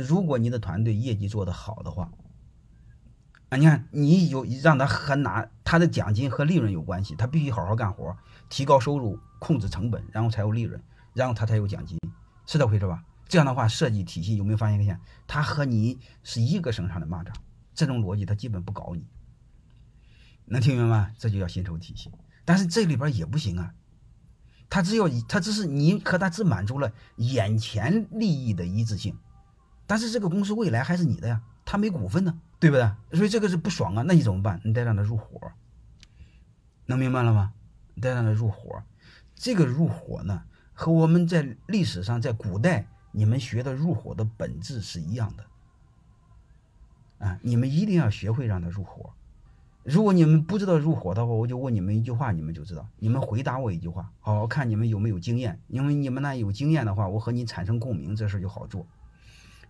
[0.00, 2.10] 如果你的团队业绩做得好的话，
[3.48, 8.16] 啊，你看你有让他和拿他的奖金和利润有关系，他必须好好干活，
[8.48, 10.80] 提高收入，控制成本，然后才有利润，
[11.14, 11.98] 然后他才有奖金，
[12.46, 13.04] 是这回事吧？
[13.28, 17.32] 这样的话，设计体系有没有发现一个现他和你是一个绳上的蚂蚱，
[17.74, 19.04] 这种逻辑他基本不搞你，
[20.44, 21.12] 能听明白？
[21.18, 22.10] 这就叫薪酬体系。
[22.44, 23.74] 但是这里边也不行啊，
[24.70, 29.16] 他只要他只是你和他只满足了眼前利益的一致性，
[29.86, 32.40] 但是这个公司未来还是你的呀，他没股份呢。
[32.58, 32.90] 对不对？
[33.12, 34.58] 所以这个是不爽啊，那你怎么办？
[34.64, 35.52] 你得让他入伙，
[36.86, 37.52] 能明白了吗？
[38.00, 38.82] 得让他入伙。
[39.34, 45.44] 这个入伙呢，和我们在历史上在古代你们学的入伙的本质是一样的。
[47.26, 49.10] 啊，你们一定要学会让他入伙。
[49.84, 52.88] 如果你们不知道入伙的话，我就问你们一句话，你们就知道。
[52.96, 55.60] 你们回答我一句话，好好看你们有没有经验。
[55.68, 58.86] 因为你们那有经验的话，我和你产生共鸣，这事就好做。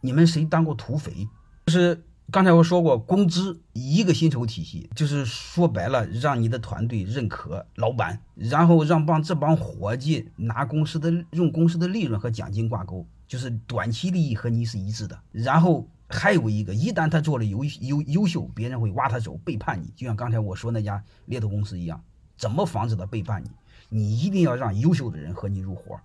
[0.00, 1.28] 你们谁当过土匪？
[1.66, 2.04] 就是。
[2.30, 15.18] 刚才我说过，工资一个薪酬体系，就是说白了，让你的团队认可老板，然后让帮这帮伙计拿公司的用公司的利润和奖金挂钩，就是短期利益和你是一致的。
[15.32, 19.90] 然后还有一个，一旦他做了优优优秀，别人会挖他走，背叛你。
[19.96, 21.98] 就像刚才我说那家猎头公司一样，
[22.36, 23.48] 怎么防止他背叛你？
[23.88, 25.98] 你一定要让优秀的人和你入伙，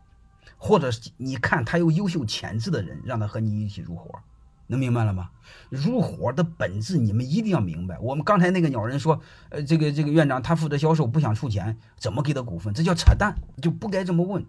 [0.58, 4.20] 或者你看他有优秀潜质的人，让他和你一起入伙。
[4.68, 5.30] 能明白了吗？
[5.70, 8.00] 入伙的本质你们一定要明白。
[8.00, 9.20] 我们刚才那个鸟人说，
[9.50, 12.74] 呃，这个这个院长他负责销售，不想出钱，怎么给他股份？
[12.74, 14.46] 这叫扯淡，就不该这么问。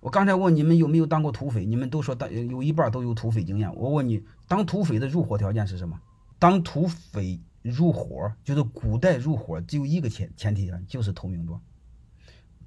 [0.00, 3.72] 我刚才问你们有没有当过土匪，你们都说当有一半都有土匪经验。
[3.76, 6.00] 我问你，当土匪的入伙条件是什么？
[6.38, 11.60] 当土匪入伙就是古代入伙只有一个前前提条就是投名状，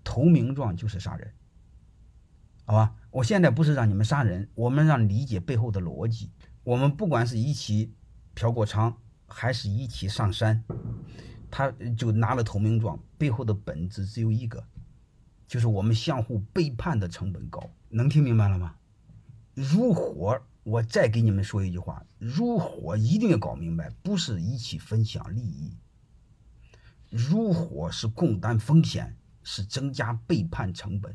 [0.03, 1.33] 投名状就是杀人，
[2.65, 2.95] 好吧？
[3.11, 6.31] 我现在不是让你们杀人，我们让理解背后的逻辑。
[6.63, 7.93] 我们不管是一起
[8.33, 8.93] 嫖过娼，
[9.27, 10.63] 还是一起上山，
[11.51, 14.63] 他就拿了投名状，背后的本质只有一个，
[15.47, 17.69] 就是我们相互背叛的成本高。
[17.89, 18.75] 能听明白了吗？
[19.53, 25.77] 如火，我再给你们说一句话：如火一定要搞明白，不是一起分享利益，
[27.09, 31.13] 如火是共担风险，是增加背叛成本。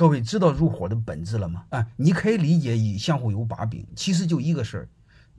[0.00, 1.66] 各位知道入伙的本质了吗？
[1.68, 4.88] 啊，你可以理解以相互有把柄，其实就一个事儿，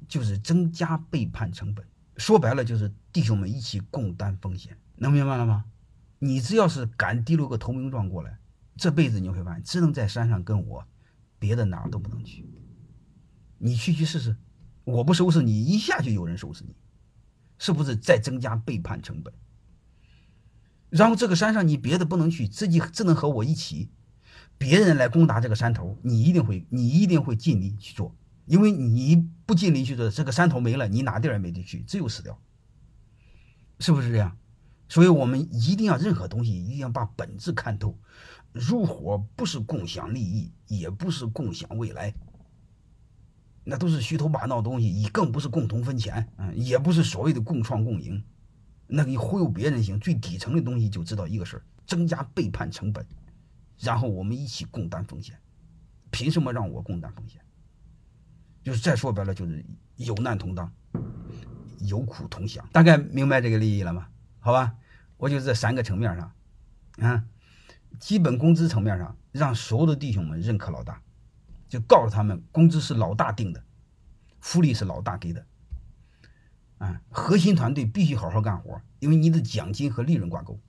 [0.08, 1.84] 就是增加背叛成本。
[2.18, 5.66] 说白了就是弟兄们一起共担风险，能明白了吗？
[6.20, 8.38] 你只要是敢提溜个投名状过来，
[8.76, 10.86] 这辈子你会发现只能在山上跟我，
[11.40, 12.48] 别的哪儿都不能去。
[13.58, 14.38] 你去去试试，
[14.84, 16.76] 我不收拾你，一下就有人收拾你，
[17.58, 19.34] 是不是在增加背叛成本？
[20.92, 23.90] 然后这个山上你别的不能去，自己只能和我一起。
[24.62, 32.40] 别人来攻打这个山头，你一定会，你一定会尽力去做，因为你不尽力去做，这个山头没了，你哪地儿也没地去，只有死掉，
[33.80, 34.38] 是不是这样？
[34.88, 37.98] 所以我们一定要任何东西一定要把本质看透。
[38.52, 42.14] 入伙不是共享利益，也不是共享未来，
[43.64, 48.24] 那都是虚头巴脑的东西，你更不是共同分钱，嗯，也不是所谓的共创共赢，
[48.86, 53.04] 那你忽悠别人行，最底层的东西就知道一个事儿：增加背叛成本。
[53.82, 55.38] 然后我们一起共担风险，
[56.12, 57.42] 凭什么让我共担风险？
[58.64, 59.66] 就是再说白了，就是
[59.96, 60.72] 有难同当，
[61.80, 62.68] 有苦同享。
[62.72, 64.08] 大概明白这个利益了吗？
[64.40, 64.76] 好吧，
[65.18, 66.32] 我就这三个层面上，
[67.00, 67.26] 啊，
[68.00, 71.02] 基本工资层面上，让所有的弟兄们认可老大，
[71.68, 73.64] 就告诉他们，工资是老大定的，
[74.40, 75.46] 福利是老大给的，
[76.78, 80.60] 啊，核心团队必须好好干活，因为你的奖金和利润挂钩。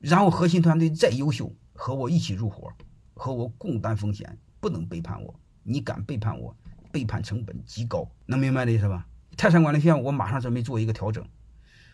[0.00, 2.72] 然后核心团队再优秀，和我一起入伙，
[3.14, 5.34] 和我共担风险，不能背叛我。
[5.62, 6.56] 你敢背叛我，
[6.92, 9.06] 背叛成本极高，能明白这意思吧？
[9.36, 11.26] 泰山管理学院，我马上准备做一个调整。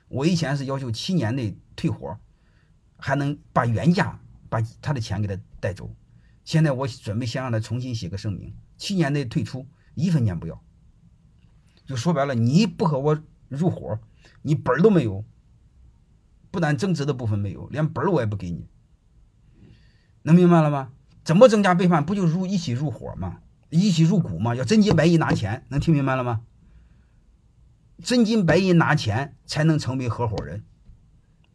[0.09, 2.19] 我以前是要求七年内退伙，
[2.99, 5.91] 还能把原价把他的钱给他带走。
[6.45, 10.63] 现在我准备先让他重新写个声明，七年内退出，一分钱不要。
[11.87, 13.19] 就说白了，你不和我
[13.49, 13.99] 入伙，
[14.43, 15.25] 你本儿都没有。
[16.55, 18.69] 不但增值的部分没有，连本儿我也不给你，
[20.23, 20.93] 能明白了吗？
[21.25, 22.07] 怎么增加背叛？
[22.07, 23.41] 不就入一起入伙吗？
[23.71, 24.55] 一起入股吗？
[24.55, 26.43] 要真金白银拿钱，能听明白了吗？
[28.05, 30.63] 真金白银拿钱才能成为合伙人，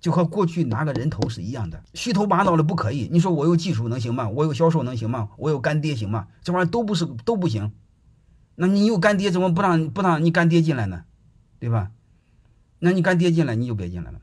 [0.02, 3.08] 就和过去拿个人头是一样的，虚头巴脑的不可以。
[3.10, 4.28] 你说我有技术能行吗？
[4.28, 5.30] 我有销售能行吗？
[5.38, 6.28] 我有干爹行吗？
[6.44, 7.72] 这玩意儿都不是都不行。
[8.56, 11.06] 那你有干爹，怎么不让不让你干爹进来呢？
[11.58, 11.92] 对吧？
[12.80, 14.20] 那你干爹进来，你就别进来了。